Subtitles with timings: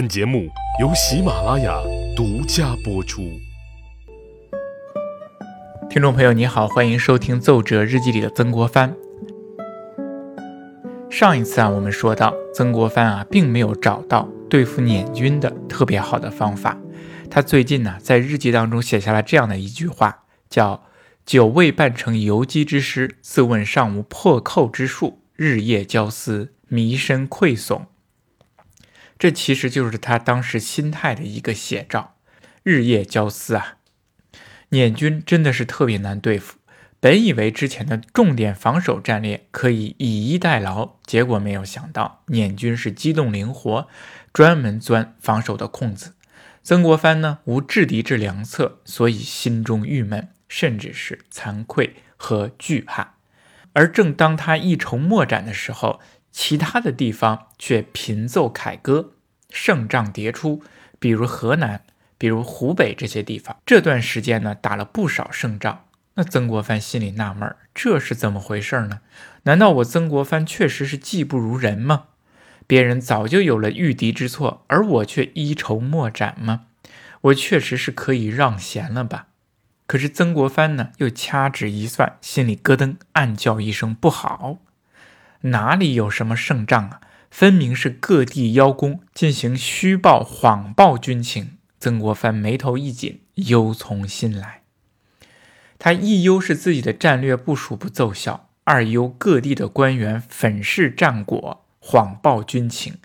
[0.00, 0.48] 本节目
[0.80, 1.78] 由喜马拉雅
[2.16, 3.38] 独家播出。
[5.90, 8.96] 听众朋友，你好，欢迎收听《奏折日记》里的曾国藩。
[11.10, 16.78] 上一次啊，我们说到曾国藩啊，并没有找到对付捻军的特别好的方法。
[17.28, 20.82] 他最近呢，在日记当中写下了这样的一句话，叫
[21.26, 27.82] “久未办成游击之师，自问尚无破寇之术，日夜交思，迷身愧悚。”
[29.20, 32.16] 这其实就是他当时心态的一个写照。
[32.62, 33.76] 日夜交思啊，
[34.70, 36.56] 捻军真的是特别难对付。
[37.00, 43.88] 本以为之前的重点防守战略可以以逸待劳，结果没有想到捻军是机动灵活，
[44.32, 46.14] 专门钻防守的空子。
[46.62, 53.16] 曾国藩呢无制敌之良策，所以心中郁闷，甚至是惭愧和惧怕。
[53.74, 59.12] 而正当他一筹莫展的时候，其他的地方却频奏凯歌，
[59.50, 60.62] 胜仗迭出。
[60.98, 61.82] 比如河南，
[62.18, 65.84] 比如湖北这些地方，这段时间呢打了不少胜仗。
[66.14, 69.00] 那曾国藩心里纳闷这是怎么回事呢？
[69.44, 72.04] 难道我曾国藩确实是技不如人吗？
[72.66, 76.66] 别人早就有了御敌之错，而我却一筹莫展吗？
[77.22, 79.28] 我确实是可以让贤了吧？
[79.86, 84.58] 可是曾国藩呢，又掐指一算，心里咯噔，暗叫一声不好。
[85.42, 87.00] 哪里有什么胜仗啊？
[87.30, 91.58] 分明是各地邀功，进行虚报、谎报军情。
[91.78, 94.62] 曾国藩眉头一紧，忧从心来。
[95.78, 102.98] 他一忧是自己的战略部署不奏效，二忧各地的官员粉饰战果、谎报军情，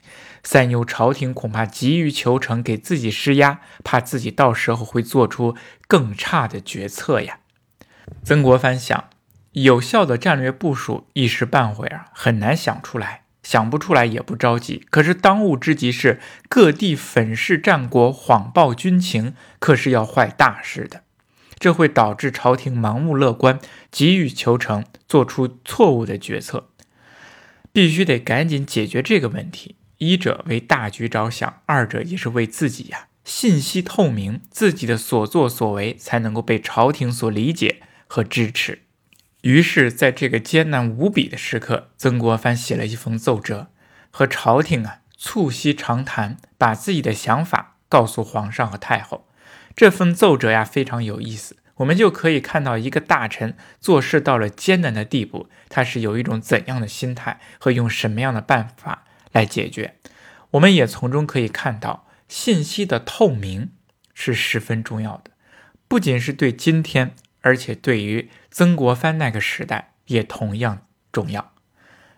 [0.43, 5.55] 三忧朝廷恐怕急于求成，给自己施压，怕自己到时候会做出
[5.87, 7.39] 更差的决策呀。
[8.23, 9.09] 曾国藩想。
[9.63, 14.85] 有效的战略部署一时半会儿啊很难想出来，想不出来也不着急。
[14.89, 21.03] 可是当务之急是各地粉饰战果、谎报军情，可是要坏大事的。
[21.57, 23.57] 这会导致朝廷盲目乐观、
[23.89, 26.71] 急于求成，做出错误的决策。
[27.71, 29.77] 必须得赶紧解决这个问题。
[29.99, 33.07] 一者为大局着想，二者也是为自己呀。
[33.23, 38.81] 信息透明，自己的所作所为才能够被朝廷所理解和支持。
[39.45, 43.67] 于是，在这个艰难无比的时刻，曾国藩写了一封奏折，
[44.09, 49.27] 和朝廷啊促膝长谈，把自己的想法告诉皇上和太后。
[49.75, 59.93] 这份奏折呀非常有意思，我们就可以看到一个大臣做事到了艰难的地步，他是有一种怎样的心态和用什么样的办法来解决。
[60.49, 63.69] 我们也从中可以看到，信息的透明
[64.15, 65.29] 是十分重要的，
[65.87, 67.15] 不仅是对今天。
[67.45, 71.53] 而且对于曾国藩那个时代也同样重要。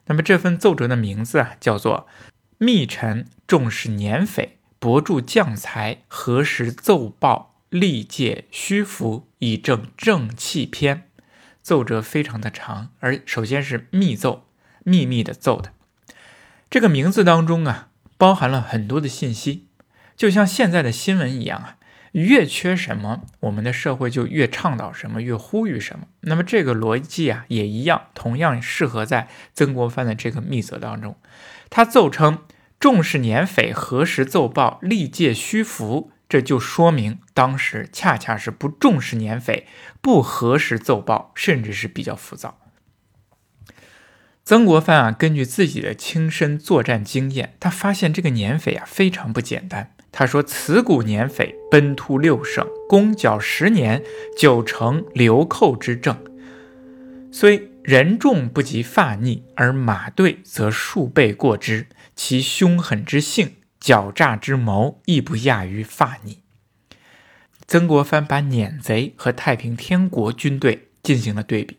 [0.06, 2.08] 那么这份奏折的名字啊，叫做
[2.58, 10.96] 《密臣重视年匪，博助将才，何时奏报，历届虚浮，以正正气篇》。
[11.62, 14.46] 奏折非常的长，而首先是密奏，
[14.86, 15.74] 秘密的奏的。
[16.70, 19.68] 这个名字当中啊，包含了很多的信息，
[20.16, 21.76] 就像现在的新闻一样啊。
[22.14, 26.08] 越缺什么，我们的社会就越倡导什么，越呼吁什么。
[26.22, 31.18] 那么这个逻辑啊，也一样，同样适合在曾国藩的这个密则当中。
[31.70, 32.44] 他奏称
[32.80, 39.68] 重视年匪，何时奏报，历届虚浮，这就说明当时恰恰是不重视年匪，
[40.02, 42.60] 不何时奏报，甚至是比较浮躁。
[44.46, 49.94] 曾国藩啊，根据自己的亲身作战经验，他发现这个年匪啊非常不简单。
[50.12, 54.04] 他说：“此股年匪奔突六省，攻剿十年，
[54.38, 56.18] 九成流寇之政。
[57.32, 61.88] 虽人众不及发逆，而马队则数倍过之。
[62.16, 66.40] 其凶狠之性，狡诈之谋，亦不亚于发逆。”
[67.68, 71.78] 曾国藩把撵贼和太平天国军队进行了对比。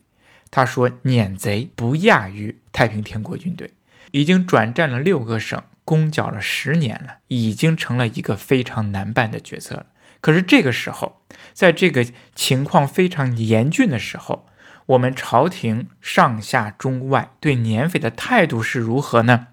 [0.51, 3.73] 他说：“撵贼不亚于太平天国军队，
[4.13, 9.87] 已经转战了六个省。”攻剿了十年了，已经成了一个非常难办的决策了。
[10.21, 11.23] 可是这个时候，
[11.55, 14.47] 在这个情况非常严峻的时候，
[14.85, 19.47] 我们朝廷上下中外对年匪的态度是如何呢？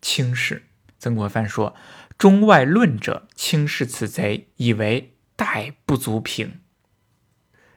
[0.00, 0.64] 轻视。
[0.98, 1.76] 曾国藩说
[2.18, 6.58] ：“中外论者轻视此贼，以为待不足平。”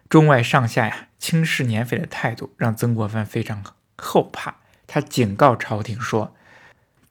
[0.09, 3.63] 中外上下呀，轻视年匪的态度让曾国藩非常
[3.95, 4.55] 后怕。
[4.87, 6.33] 他警告朝廷说。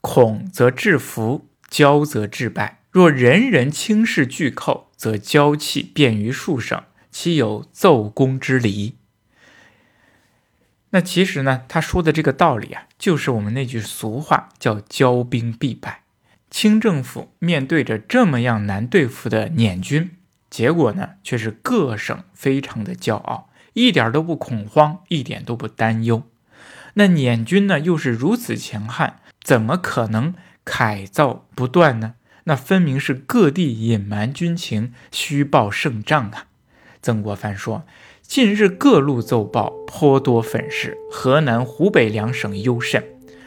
[0.09, 2.79] 恐则制服，骄则致败。
[2.93, 6.81] 若人人轻视巨寇，则骄气便于数省，
[7.11, 8.95] 岂有奏功之理？
[10.91, 16.05] 那其实呢，他说的这个道理啊，就是我们那句俗话叫“骄兵必败”。
[16.49, 20.13] 清政府面对着这么样难对付的捻军，
[20.49, 26.23] 结果呢，却是各省非常的骄傲，一点都不恐慌，一点都不担忧。
[26.95, 30.35] 那捻军呢，又是如此强悍，怎么可能
[30.65, 32.15] 凯造不断呢？
[32.49, 36.47] 那分明是各地隐瞒军情，虚报胜仗啊！
[37.01, 37.87] 曾国藩说
[38.27, 43.05] ：“近日各路奏报颇多粉饰，河南、湖北两省尤甚。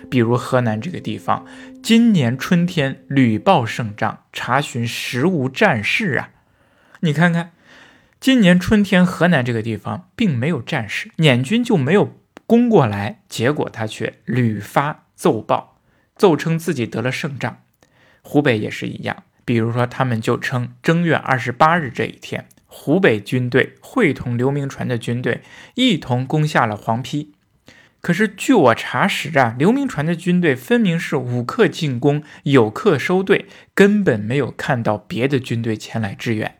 [0.09, 1.45] 比如河南这个地方，
[1.83, 6.29] 今年春天屡报胜仗，查询实无战事啊！
[7.01, 7.51] 你看看，
[8.21, 12.13] 今年春天河南这个地方并没有战事，捻军就没有
[12.45, 15.68] 攻过来，结果他却屡发奏报，
[16.19, 17.61] 奏称自己得了胜仗。”
[18.21, 25.41] 湖北也是一样，比如说，他们就称正月二十八日这一天，湖北军队会同刘铭传的军队
[25.75, 27.29] 一同攻下了黄陂。
[28.01, 36.57] 可是据我查实啊，刘铭传的军队分明是五克进攻，有克收队，根本没有看到别的军队前来支援。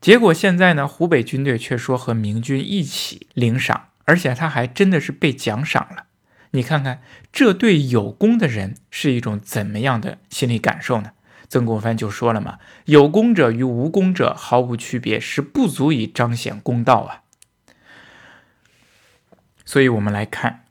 [0.00, 6.05] 结果现在呢，湖北军队却说和明军一起领赏，而且他还真的是被奖赏了。
[6.56, 11.10] 你看看，这对有功的人是一种怎么样的心理感受呢？
[11.48, 17.22] 曾国藩就说了嘛：“有功者与无功者毫无区别，是不足以彰显公道啊。”
[19.66, 20.64] 所以，我们来看，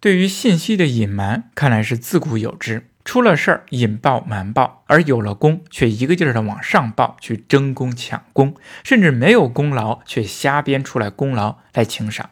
[0.00, 2.88] 对于信息的隐瞒，看来是自古有之。
[3.04, 12.30] 出了事儿，隐报瞒报；而有了功，却一个劲儿的往上报，去争功抢功，甚至没有功劳，却瞎编出来功劳来请赏。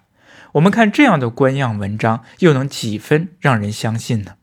[0.52, 4.36] 我们看这样的官样文章，又能几分让人相信呢？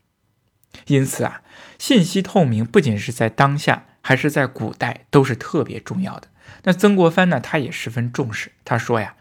[0.86, 1.42] 因此啊，
[1.78, 6.28] 信息透明不仅是在当下，还是在古代都是特别重要的。
[6.64, 8.52] 那曾国藩呢，他也十分重视。
[8.64, 9.14] 他说呀：“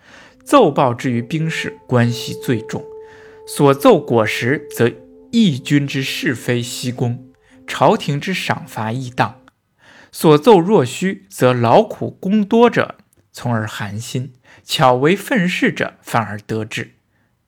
[0.43, 2.83] 奏报之于兵士，关系最重。
[3.47, 4.91] 所奏果实，则
[5.31, 7.31] 义军之是非悉公，
[7.65, 9.35] 朝廷之赏罚亦当；
[10.11, 12.97] 所奏若虚，则劳苦功多者，
[13.33, 14.31] 从而寒心。”
[14.63, 16.91] 巧为愤世者反而得志，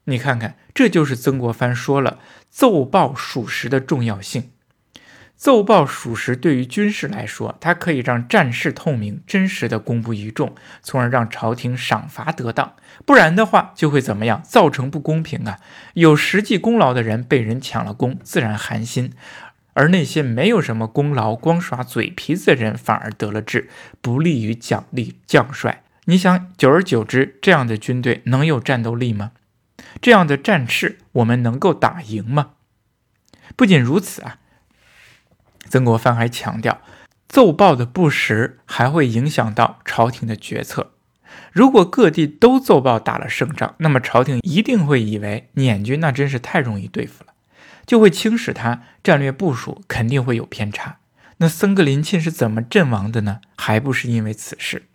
[0.05, 4.51] 你看看，这就是曾国藩说了奏报属实的重要性。
[5.37, 12.73] 奏报属实对于军事来说，它可以让战事透明、真实的公布于众，从而让朝廷赏罚得当。
[13.05, 14.41] 不然的话，就会怎么样？
[14.43, 15.59] 造成不公平啊！
[15.93, 19.09] 有实际功劳的人被人抢了功，自然寒心；
[19.75, 23.69] 而那些没有什么功劳、光耍嘴皮子的人，反而得了志，
[24.01, 25.83] 不利于奖励将帅。
[26.06, 29.33] 你想，久而久之，这样的军队能有战斗力吗？
[30.01, 32.51] 这样的战事，我们能够打赢吗？
[33.56, 34.39] 不仅如此啊，
[35.68, 36.81] 曾国藩还强调，
[37.27, 40.94] 奏报的不实还会影响到朝廷的决策。
[41.51, 47.33] 如果各地都奏报打了胜仗，那么朝廷一定会以为捻军那真是太容易对付了，
[47.85, 50.97] 就会轻视他，战略部署肯定会有偏差。
[51.37, 53.41] 那僧格林沁是怎么阵亡的呢？
[53.57, 54.87] 还不是因为此事。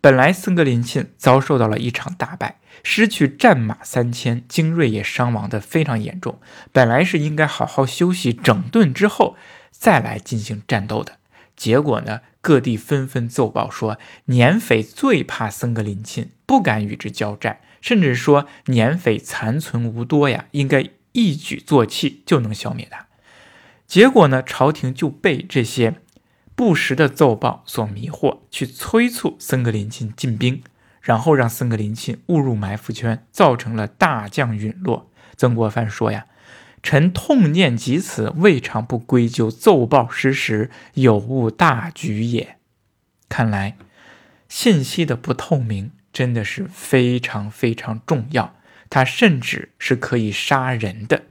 [0.00, 6.40] 本来僧格林沁遭受到了一场大败，失去战马三千，精锐也伤亡的非常严重。
[6.72, 9.36] 本来是应该好好休息整顿之后
[9.70, 11.18] 再来进行战斗的，
[11.56, 23.06] 结果呢，各地纷纷奏报说捻匪最怕僧格林沁，不敢与之交战，甚至说捻匪残存无多呀，应该一举作气就能消灭他。
[23.86, 26.00] 结果呢，朝廷就被这些。
[26.56, 30.62] 不实的奏报所迷惑，去催促森格林沁进兵，
[31.00, 35.10] 然后让森格林沁误入埋伏圈，造成了大将陨落。
[35.38, 36.26] 曾国藩说呀
[36.82, 42.58] ：“臣痛念及此，未尝不归咎奏报失实，有误大局也。”
[43.30, 43.78] 看来，
[44.46, 48.54] 信息的不透明真的是非常非常重要，
[48.90, 51.22] 它甚至是可以杀人的。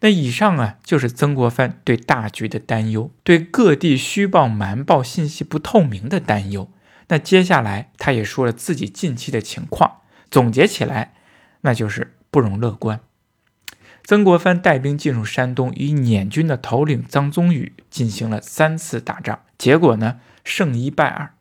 [0.00, 6.70] 那以上啊，就是曾国藩对大局的担忧，对各地虚报瞒报、信息不透明的担忧。
[7.08, 11.14] 那接下来他也说了自己近期的情况，总结起来，
[11.62, 13.00] 那就是不容乐观。
[14.04, 21.32] 曾国藩带兵进入山东，与捻军的头领张宗禹进行了三次打仗，结果呢，胜一败二。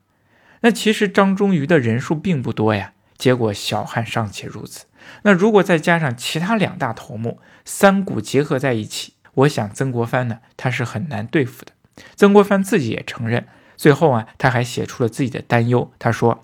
[0.62, 2.93] 那其实张忠禹的人数并不多呀，
[3.24, 4.84] 结果小汉尚且如此。
[5.22, 11.72] 那如果再加上其他两大头目，三股结合在一起，我想曾国藩呢，他是很难对付的。
[12.18, 15.90] 曾国藩自己也承认，最后啊，他还写出了自己的担忧。
[15.98, 16.44] 他说：“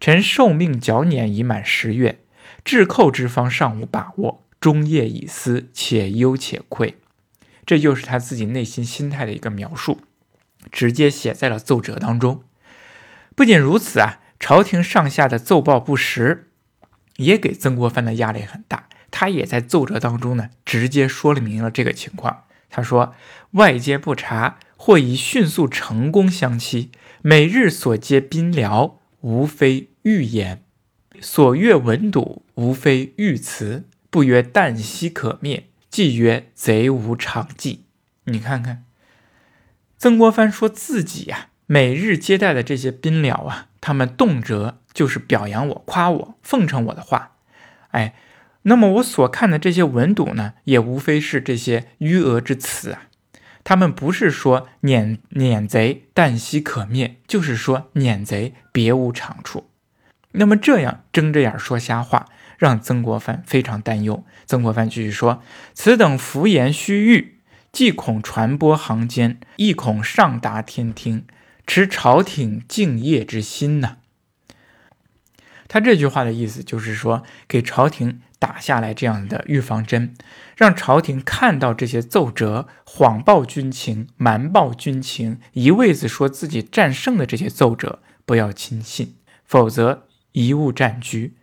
[0.00, 2.18] 臣受命剿捻已满十月，
[2.64, 6.96] 制寇之方尚无把握，终夜以思，且忧且愧。”
[7.64, 10.00] 这就是他自己内心心态的一个描述，
[10.72, 12.42] 直接写在了奏折当中。
[13.36, 16.50] 不仅如此啊，朝廷上下的奏报不实。
[17.16, 22.44] 也给曾国藩的压力很大，他也在奏折当中呢，直接说了明了这个情况。
[22.70, 23.16] 他说
[23.58, 26.92] ：“外界不察，或以迅速成功相期。
[27.22, 30.58] 每日所接宾僚，无非欲言；
[31.20, 33.88] 所阅文睹，无非欲辞。
[34.10, 37.86] 不曰旦夕可灭，既曰贼无常计。”
[38.26, 38.84] 你看看，
[39.98, 47.36] 曾国藩说自己呀，每日接待的这些宾僚啊，他们动辄就是表扬我、夸我、奉承我的话。
[47.92, 48.14] 哎，
[48.62, 53.02] 那么我所看的这些文赌呢，也无非是这些迂讹之词啊。
[53.62, 59.70] 他们不是说撵撵贼旦夕可灭，就是说撵贼别无长处。
[60.32, 62.26] 那么这样睁着眼说瞎话，
[62.58, 64.24] 让曾国藩非常担忧。
[64.46, 65.40] 曾国藩继续说
[65.72, 67.38] ：“此等浮言虚誉，
[67.70, 71.24] 既恐传播行间，亦恐上达天听，
[71.66, 73.98] 持朝廷敬业之心呢。”
[75.68, 80.14] 他这句话的意思就是说，给朝廷打下来这样的预防针，
[80.56, 91.34] 让朝廷看到这些奏折谎报军情、瞒报军情，一味子说自己战胜的这些奏折，不要轻信，否则贻误战局。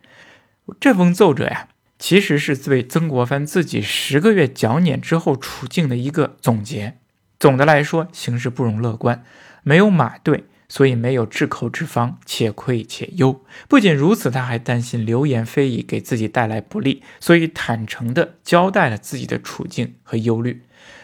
[0.80, 1.68] 这封奏折呀，
[2.00, 6.98] 其实是对曾国藩自己十个月剿捻之后处境的一个总结。
[7.44, 9.22] 总的来说，形势不容乐观，
[9.64, 10.46] 没有马队。
[10.70, 13.44] 所以没有治寇之方，且愧且忧。
[13.68, 20.64] 不仅如此，他还担心流言蜚语给自己带来不利，所以坦诚地交代了自己的处境和忧虑。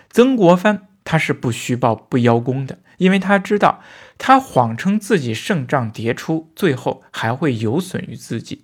[0.10, 3.82] 曾国藩他是不虚报不邀功的，因为他知道
[4.18, 8.64] 他谎称自己胜仗迭出，最后还会有损于自己，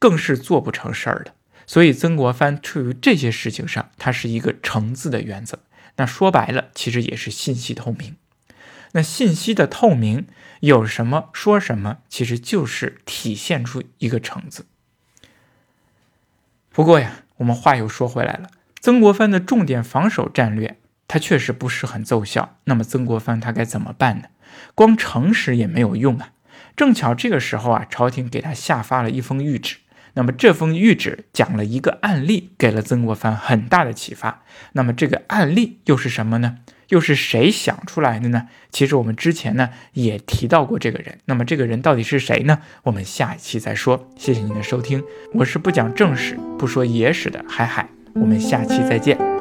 [0.00, 1.32] 更是做不成事儿的。
[1.66, 5.60] 所以曾国藩处于这些事情上，他是一个诚字的原则。
[5.96, 8.16] 那说白了，其实也是信息透明。
[8.92, 10.26] 那信息的透明
[10.60, 14.66] 有什么说什么，其实就是体现出一个“诚”字。
[16.70, 22.56] 不过呀，我们话又说回来了，曾国藩的重点防守战略，他确实不是很奏效。
[22.64, 24.28] 那么曾国藩他该怎么办呢？
[24.74, 26.32] 光诚实也没有用啊。
[26.74, 29.76] 正巧这个时候啊，朝廷给他下发了一封谕旨。
[30.14, 34.42] 那么这封谕旨讲了一个案例，给了曾国藩很大的启发。
[34.72, 36.58] 那么这个案例又是什么呢？
[36.88, 38.48] 又是谁想出来的呢？
[38.70, 41.18] 其实我们之前呢也提到过这个人。
[41.24, 42.58] 那么这个人到底是谁呢？
[42.82, 44.10] 我们下一期再说。
[44.16, 45.02] 谢谢您的收听，
[45.32, 47.88] 我是不讲正史、不说野史的海海。
[48.14, 49.31] 我们下期再见。